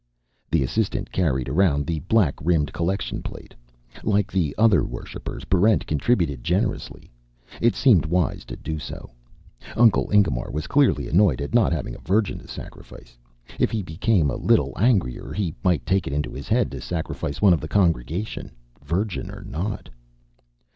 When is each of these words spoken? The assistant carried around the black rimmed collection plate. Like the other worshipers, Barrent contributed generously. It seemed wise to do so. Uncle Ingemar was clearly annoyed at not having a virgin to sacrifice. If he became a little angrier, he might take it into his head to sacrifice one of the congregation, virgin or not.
The 0.49 0.63
assistant 0.63 1.11
carried 1.11 1.47
around 1.47 1.85
the 1.85 1.99
black 1.99 2.33
rimmed 2.41 2.73
collection 2.73 3.21
plate. 3.21 3.53
Like 4.01 4.31
the 4.31 4.55
other 4.57 4.83
worshipers, 4.83 5.45
Barrent 5.45 5.85
contributed 5.85 6.43
generously. 6.43 7.11
It 7.61 7.75
seemed 7.75 8.07
wise 8.07 8.43
to 8.45 8.55
do 8.55 8.79
so. 8.79 9.11
Uncle 9.77 10.09
Ingemar 10.11 10.49
was 10.49 10.65
clearly 10.65 11.07
annoyed 11.07 11.39
at 11.39 11.53
not 11.53 11.71
having 11.71 11.93
a 11.93 11.99
virgin 12.01 12.39
to 12.39 12.47
sacrifice. 12.47 13.15
If 13.59 13.69
he 13.69 13.83
became 13.83 14.31
a 14.31 14.37
little 14.41 14.73
angrier, 14.75 15.33
he 15.33 15.53
might 15.63 15.85
take 15.85 16.07
it 16.07 16.13
into 16.13 16.31
his 16.33 16.47
head 16.47 16.71
to 16.71 16.81
sacrifice 16.81 17.39
one 17.39 17.53
of 17.53 17.61
the 17.61 17.67
congregation, 17.67 18.51
virgin 18.83 19.29
or 19.29 19.43
not. 19.43 19.87